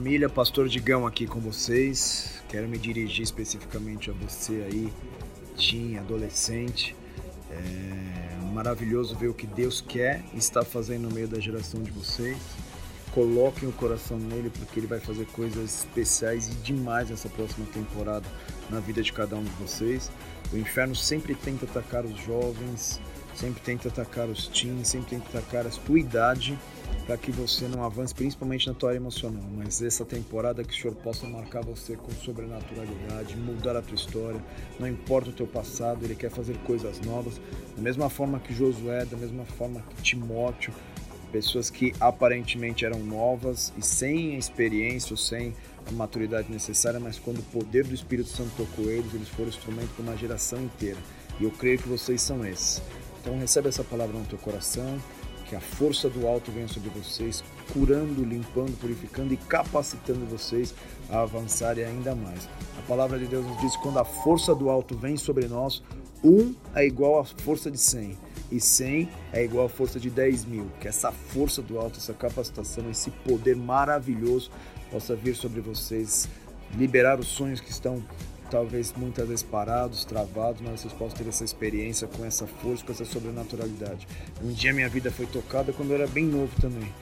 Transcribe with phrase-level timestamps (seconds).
[0.00, 2.42] família, Pastor Digão aqui com vocês.
[2.48, 4.90] Quero me dirigir especificamente a você aí,
[5.58, 6.96] teen, adolescente.
[7.50, 11.90] É maravilhoso ver o que Deus quer e está fazendo no meio da geração de
[11.90, 12.38] vocês.
[13.12, 18.26] Coloquem o coração nele porque ele vai fazer coisas especiais e demais nessa próxima temporada
[18.70, 20.10] na vida de cada um de vocês.
[20.50, 23.02] O inferno sempre tenta atacar os jovens,
[23.34, 26.58] sempre tenta atacar os teens, sempre tenta atacar a tua idade
[27.06, 29.44] para que você não avance, principalmente na tua área emocional.
[29.56, 34.40] Mas essa temporada que o Senhor possa marcar você com sobrenaturalidade, mudar a tua história,
[34.78, 37.40] não importa o teu passado, Ele quer fazer coisas novas,
[37.76, 40.72] da mesma forma que Josué, da mesma forma que Timóteo,
[41.30, 45.54] pessoas que aparentemente eram novas e sem a experiência sem
[45.86, 49.90] a maturidade necessária, mas quando o poder do Espírito Santo tocou eles, eles foram instrumento
[49.94, 50.98] para uma geração inteira.
[51.38, 52.82] E eu creio que vocês são esses.
[53.20, 54.98] Então recebe essa palavra no teu coração,
[55.48, 60.74] que a força do alto venha sobre vocês, curando, limpando, purificando e capacitando vocês
[61.08, 62.48] a avançarem ainda mais.
[62.78, 65.82] A palavra de Deus nos diz que quando a força do alto vem sobre nós,
[66.22, 68.16] um é igual à força de 100
[68.52, 70.66] e 100 é igual à força de 10 mil.
[70.80, 74.50] Que essa força do alto, essa capacitação, esse poder maravilhoso
[74.90, 76.28] possa vir sobre vocês,
[76.74, 78.02] liberar os sonhos que estão
[78.50, 82.92] talvez muitas vezes parados, travados, mas vocês possam ter essa experiência com essa força, com
[82.92, 84.06] essa sobrenaturalidade.
[84.42, 86.92] Um dia minha vida foi tocada quando eu era bem novo também,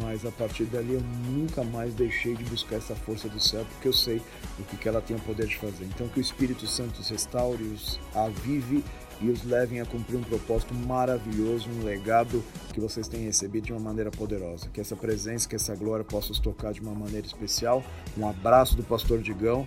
[0.00, 3.88] mas a partir dali eu nunca mais deixei de buscar essa força do céu, porque
[3.88, 4.20] eu sei
[4.58, 5.84] o que ela tem o poder de fazer.
[5.84, 8.82] Então que o Espírito Santo os restaure, os avive
[9.20, 13.72] e os levem a cumprir um propósito maravilhoso, um legado que vocês têm recebido de
[13.72, 14.68] uma maneira poderosa.
[14.72, 17.82] Que essa presença, que essa glória possa os tocar de uma maneira especial.
[18.16, 19.66] Um abraço do Pastor Digão.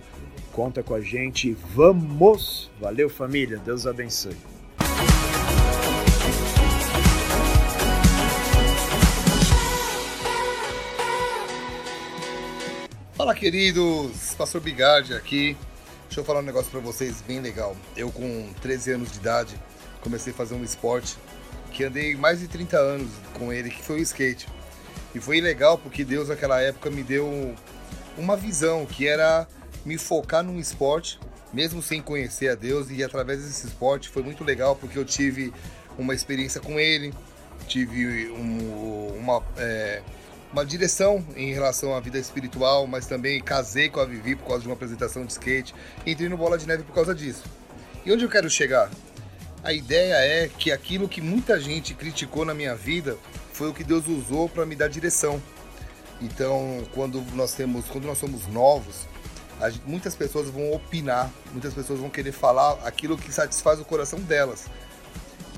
[0.52, 1.52] Conta com a gente.
[1.74, 2.70] Vamos!
[2.80, 3.58] Valeu, família.
[3.58, 4.36] Deus abençoe.
[13.14, 14.34] Fala, queridos!
[14.34, 15.56] Pastor Bigardi aqui.
[16.10, 17.76] Deixa eu falar um negócio para vocês bem legal.
[17.96, 19.54] Eu, com 13 anos de idade,
[20.00, 21.16] comecei a fazer um esporte
[21.70, 24.48] que andei mais de 30 anos com ele, que foi o skate.
[25.14, 27.54] E foi legal porque Deus, naquela época, me deu
[28.18, 29.46] uma visão que era
[29.86, 31.16] me focar num esporte,
[31.52, 35.54] mesmo sem conhecer a Deus, e através desse esporte foi muito legal porque eu tive
[35.96, 37.14] uma experiência com Ele,
[37.68, 40.02] tive um, uma, é,
[40.52, 44.62] uma direção em relação à vida espiritual, mas também casei com a Vivi por causa
[44.62, 45.74] de uma apresentação de skate,
[46.06, 47.44] entrei no Bola de Neve por causa disso.
[48.04, 48.90] E onde eu quero chegar?
[49.62, 53.16] A ideia é que aquilo que muita gente criticou na minha vida
[53.52, 55.40] foi o que Deus usou para me dar direção.
[56.20, 59.06] Então, quando nós temos, quando nós somos novos,
[59.84, 64.66] muitas pessoas vão opinar, muitas pessoas vão querer falar aquilo que satisfaz o coração delas.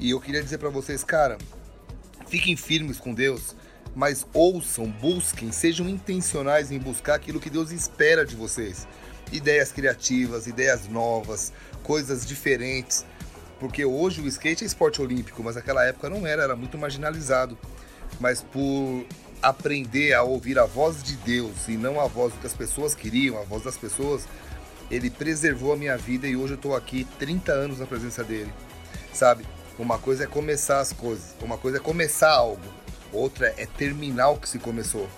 [0.00, 1.38] E eu queria dizer para vocês, cara,
[2.26, 3.54] fiquem firmes com Deus,
[3.94, 8.86] mas ouçam, busquem, sejam intencionais em buscar aquilo que Deus espera de vocês.
[9.30, 13.04] Ideias criativas, ideias novas, coisas diferentes.
[13.60, 17.56] Porque hoje o skate é esporte olímpico, mas naquela época não era, era muito marginalizado.
[18.18, 19.06] Mas por
[19.42, 23.38] aprender a ouvir a voz de Deus e não a voz que as pessoas queriam,
[23.38, 24.26] a voz das pessoas,
[24.90, 28.52] ele preservou a minha vida e hoje eu estou aqui 30 anos na presença dele.
[29.12, 29.44] Sabe?
[29.78, 32.62] Uma coisa é começar as coisas, uma coisa é começar algo,
[33.12, 35.08] outra é terminar o que se começou.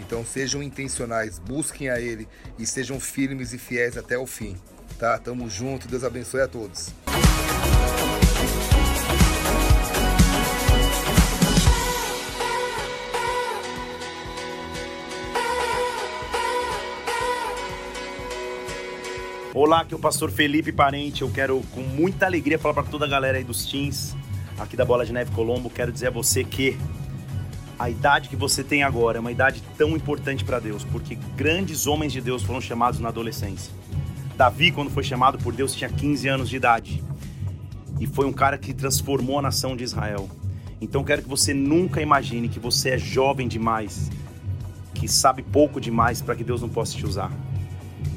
[0.00, 2.26] Então sejam intencionais, busquem a ele
[2.58, 4.56] e sejam firmes e fiéis até o fim.
[4.98, 5.18] Tá?
[5.18, 6.92] Tamo junto, Deus abençoe a todos.
[19.54, 21.20] Olá, aqui é o pastor Felipe Parente.
[21.20, 24.16] Eu quero com muita alegria falar para toda a galera aí dos teens,
[24.58, 25.68] aqui da Bola de Neve Colombo.
[25.68, 26.78] Quero dizer a você que
[27.82, 31.84] a idade que você tem agora é uma idade tão importante para Deus, porque grandes
[31.84, 33.72] homens de Deus foram chamados na adolescência.
[34.36, 37.02] Davi, quando foi chamado por Deus, tinha 15 anos de idade.
[37.98, 40.30] E foi um cara que transformou a nação de Israel.
[40.80, 44.08] Então quero que você nunca imagine que você é jovem demais,
[44.94, 47.32] que sabe pouco demais para que Deus não possa te usar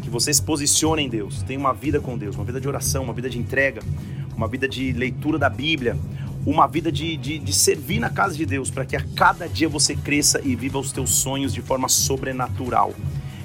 [0.06, 3.04] que você se posicione em Deus, tenha uma vida com Deus, uma vida de oração,
[3.04, 3.82] uma vida de entrega,
[4.38, 5.98] uma vida de leitura da Bíblia,
[6.46, 9.68] uma vida de, de, de servir na casa de Deus, para que a cada dia
[9.68, 12.94] você cresça e viva os teus sonhos de forma sobrenatural.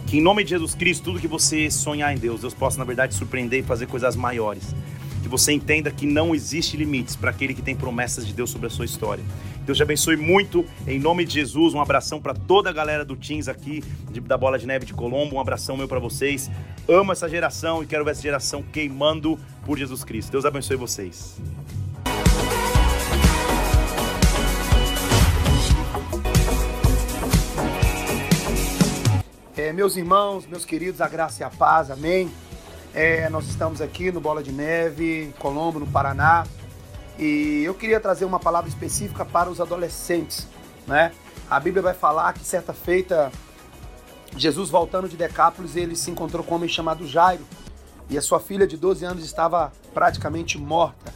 [0.07, 2.85] Que em nome de Jesus Cristo, tudo que você sonhar em Deus, Deus possa, na
[2.85, 4.75] verdade, surpreender e fazer coisas maiores.
[5.23, 8.67] Que você entenda que não existe limites para aquele que tem promessas de Deus sobre
[8.67, 9.23] a sua história.
[9.65, 10.65] Deus te abençoe muito.
[10.87, 14.37] Em nome de Jesus, um abração para toda a galera do Teams aqui, de, da
[14.37, 15.37] Bola de Neve de Colombo.
[15.37, 16.51] Um abração meu para vocês.
[16.89, 20.33] Amo essa geração e quero ver essa geração queimando por Jesus Cristo.
[20.33, 21.41] Deus abençoe vocês.
[29.71, 32.29] É, meus irmãos, meus queridos, a graça e a paz, amém.
[32.93, 36.45] É, nós estamos aqui no Bola de Neve, Colombo, no Paraná,
[37.17, 40.49] e eu queria trazer uma palavra específica para os adolescentes,
[40.89, 41.13] né?
[41.49, 43.31] A Bíblia vai falar que certa feita
[44.37, 47.47] Jesus voltando de Decápolis, ele se encontrou com um homem chamado Jairo,
[48.09, 51.15] e a sua filha de 12 anos estava praticamente morta.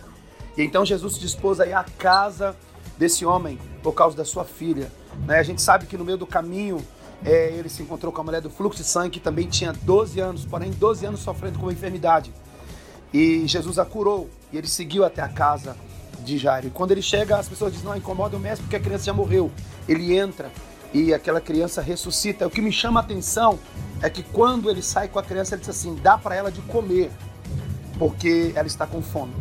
[0.56, 2.54] E então Jesus se dispôs a ir à casa
[2.96, 4.92] desse homem por causa da sua filha.
[5.26, 5.40] Né?
[5.40, 6.80] A gente sabe que no meio do caminho
[7.24, 10.20] é, ele se encontrou com a mulher do fluxo de sangue, que também tinha 12
[10.20, 12.32] anos, porém 12 anos sofrendo com uma enfermidade.
[13.12, 15.76] E Jesus a curou e ele seguiu até a casa
[16.24, 16.66] de Jairo.
[16.66, 19.12] E quando ele chega, as pessoas dizem: Não, incomoda o mestre porque a criança já
[19.12, 19.50] morreu.
[19.88, 20.50] Ele entra
[20.92, 22.46] e aquela criança ressuscita.
[22.46, 23.58] O que me chama a atenção
[24.02, 26.60] é que quando ele sai com a criança, ele diz assim: dá para ela de
[26.62, 27.10] comer,
[27.98, 29.32] porque ela está com fome.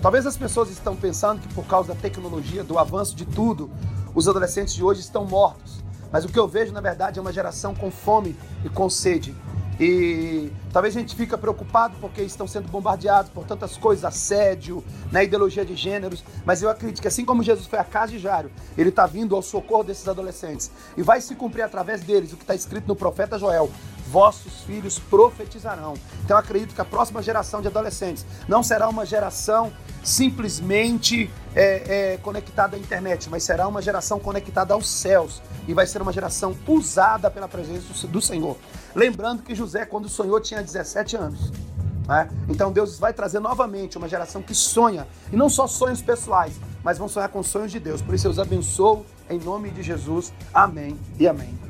[0.00, 3.70] Talvez as pessoas estão pensando que por causa da tecnologia, do avanço de tudo,
[4.14, 5.84] os adolescentes de hoje estão mortos.
[6.10, 9.34] Mas o que eu vejo, na verdade, é uma geração com fome e com sede.
[9.78, 14.82] E talvez a gente fica preocupado porque estão sendo bombardeados por tantas coisas, assédio,
[15.12, 18.18] né, ideologia de gêneros, mas eu acredito que assim como Jesus foi à casa de
[18.18, 22.36] Jairo, ele está vindo ao socorro desses adolescentes e vai se cumprir através deles o
[22.36, 23.70] que está escrito no profeta Joel:
[24.08, 25.92] vossos filhos profetizarão.
[26.24, 29.70] Então eu acredito que a próxima geração de adolescentes não será uma geração
[30.02, 35.86] simplesmente é, é, conectada à internet, mas será uma geração conectada aos céus e vai
[35.86, 38.56] ser uma geração usada pela presença do Senhor.
[38.94, 41.50] Lembrando que José, quando sonhou, tinha 17 anos.
[42.06, 42.28] Né?
[42.48, 46.52] Então Deus vai trazer novamente uma geração que sonha, e não só sonhos pessoais,
[46.84, 48.02] mas vão sonhar com sonhos de Deus.
[48.02, 50.32] Por isso eu os abençoo em nome de Jesus.
[50.52, 51.65] Amém e amém.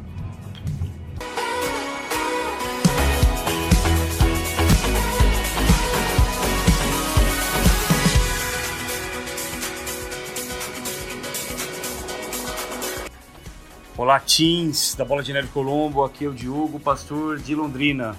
[14.06, 16.04] Olá, teens da Bola de Neve Colombo.
[16.04, 18.16] Aqui é o Diogo, pastor de Londrina.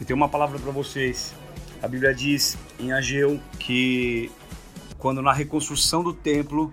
[0.00, 1.34] E tenho uma palavra para vocês.
[1.82, 4.32] A Bíblia diz em Ageu que
[4.96, 6.72] quando na reconstrução do templo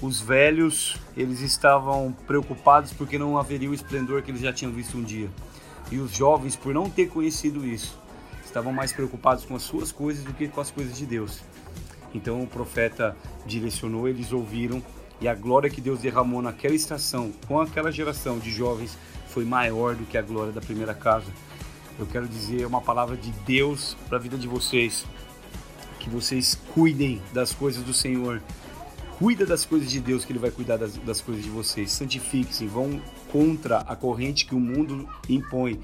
[0.00, 4.96] os velhos eles estavam preocupados porque não haveria o esplendor que eles já tinham visto
[4.96, 5.28] um dia.
[5.90, 8.00] E os jovens, por não ter conhecido isso,
[8.42, 11.40] estavam mais preocupados com as suas coisas do que com as coisas de Deus.
[12.14, 14.82] Então o profeta direcionou, eles ouviram
[15.22, 18.98] e a glória que Deus derramou naquela estação, com aquela geração de jovens,
[19.28, 21.28] foi maior do que a glória da primeira casa.
[21.96, 25.06] Eu quero dizer uma palavra de Deus para a vida de vocês.
[26.00, 28.42] Que vocês cuidem das coisas do Senhor.
[29.16, 31.92] Cuida das coisas de Deus, que Ele vai cuidar das, das coisas de vocês.
[31.92, 35.78] Santifiquem-se, vão contra a corrente que o mundo impõe.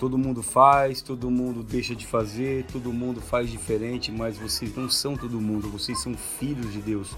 [0.00, 4.90] Todo mundo faz, todo mundo deixa de fazer, todo mundo faz diferente, mas vocês não
[4.90, 7.14] são todo mundo, vocês são filhos de Deus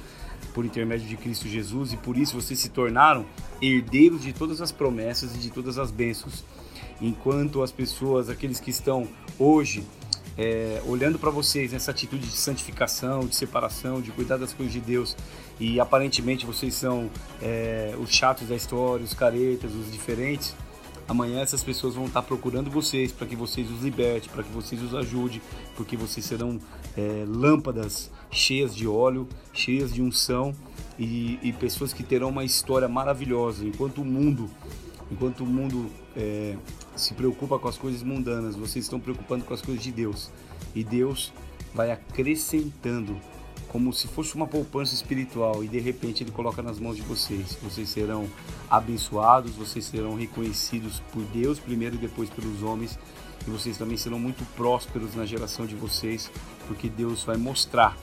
[0.54, 3.26] por intermédio de Cristo Jesus e por isso vocês se tornaram
[3.60, 6.44] herdeiros de todas as promessas e de todas as bênçãos.
[7.00, 9.06] Enquanto as pessoas, aqueles que estão
[9.38, 9.84] hoje
[10.36, 14.80] é, olhando para vocês nessa atitude de santificação, de separação, de cuidar das coisas de
[14.80, 15.16] Deus
[15.58, 17.10] e aparentemente vocês são
[17.40, 20.54] é, os chatos da história, os caretas, os diferentes,
[21.08, 24.82] amanhã essas pessoas vão estar procurando vocês para que vocês os liberte, para que vocês
[24.82, 25.40] os ajude,
[25.74, 26.58] porque vocês serão
[26.96, 30.54] é, lâmpadas cheias de óleo, cheias de unção
[30.98, 33.64] e, e, pessoas que terão uma história maravilhosa.
[33.64, 34.50] Enquanto o mundo,
[35.10, 35.86] enquanto o mundo
[36.16, 36.56] é,
[36.96, 40.30] se preocupa com as coisas mundanas, vocês estão preocupando com as coisas de Deus
[40.74, 41.32] e Deus
[41.74, 43.16] vai acrescentando
[43.68, 47.58] como se fosse uma poupança espiritual e de repente ele coloca nas mãos de vocês.
[47.62, 48.26] Vocês serão
[48.70, 52.98] abençoados, vocês serão reconhecidos por Deus primeiro e depois pelos homens
[53.46, 56.30] e vocês também serão muito prósperos na geração de vocês,
[56.66, 57.96] porque Deus vai mostrar,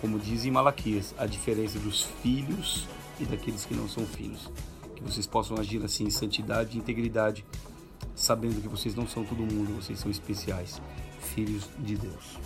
[0.00, 2.86] como diz em Malaquias, a diferença dos filhos
[3.20, 4.50] e daqueles que não são filhos.
[4.96, 7.44] Que vocês possam agir assim em santidade e integridade,
[8.14, 10.80] sabendo que vocês não são todo mundo, vocês são especiais,
[11.34, 12.38] filhos de Deus.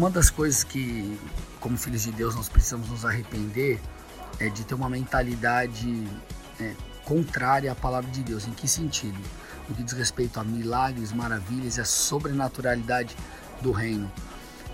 [0.00, 1.20] Uma das coisas que,
[1.60, 3.78] como filhos de Deus, nós precisamos nos arrepender
[4.38, 6.08] é de ter uma mentalidade
[6.58, 8.48] é, contrária à palavra de Deus.
[8.48, 9.18] Em que sentido?
[9.68, 13.14] No que diz respeito a milagres, maravilhas e a sobrenaturalidade
[13.60, 14.10] do reino.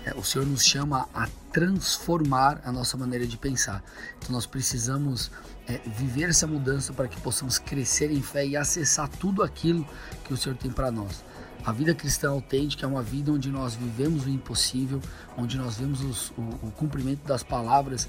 [0.05, 3.83] É, o Senhor nos chama a transformar a nossa maneira de pensar.
[4.19, 5.29] Então nós precisamos
[5.67, 9.85] é, viver essa mudança para que possamos crescer em fé e acessar tudo aquilo
[10.23, 11.21] que o Senhor tem para nós.
[11.67, 15.01] A vida cristã autêntica é uma vida onde nós vivemos o impossível,
[15.37, 18.07] onde nós vemos os, o, o, cumprimento das palavras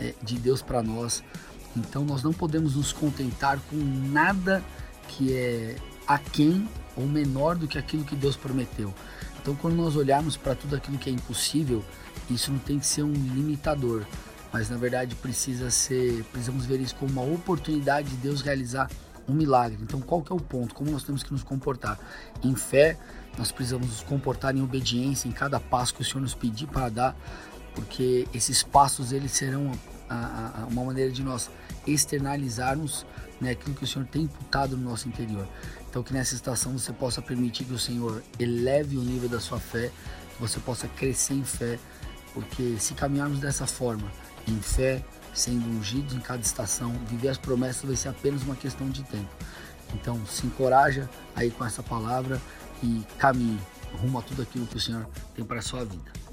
[0.00, 1.22] é, de Deus para nós.
[1.76, 4.60] Então nós não podemos nos contentar com nada
[5.06, 8.92] que é aquém ou menor do que aquilo que Deus prometeu.
[9.40, 11.84] Então, quando nós olharmos para tudo aquilo que é impossível,
[12.28, 14.04] isso não tem que ser um limitador,
[14.52, 18.90] mas na verdade precisa ser, precisamos ver isso como uma oportunidade de Deus realizar
[19.28, 19.78] um milagre.
[19.82, 20.74] Então, qual que é o ponto?
[20.74, 21.98] Como nós temos que nos comportar?
[22.42, 22.98] Em fé,
[23.38, 26.88] nós precisamos nos comportar em obediência em cada passo que o Senhor nos pedir para
[26.88, 27.16] dar,
[27.74, 29.72] porque esses passos eles serão
[30.08, 31.50] a, a, uma maneira de nós
[31.86, 33.06] externalizarmos
[33.40, 35.46] né, aquilo que o Senhor tem imputado no nosso interior.
[35.88, 39.58] Então que nessa estação você possa permitir que o Senhor eleve o nível da sua
[39.58, 39.90] fé,
[40.34, 41.78] que você possa crescer em fé,
[42.32, 44.10] porque se caminharmos dessa forma,
[44.46, 45.02] em fé,
[45.38, 49.28] sendo ungidos em cada estação, viver as promessas vai ser apenas uma questão de tempo.
[49.94, 52.40] Então se encoraja aí com essa palavra
[52.82, 53.58] e caminhe
[54.00, 56.25] rumo a tudo aquilo que o Senhor tem para a sua vida.